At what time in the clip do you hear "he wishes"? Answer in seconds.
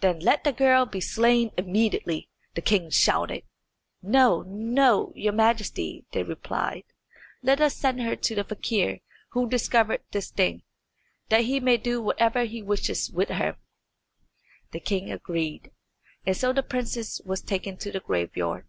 12.44-13.10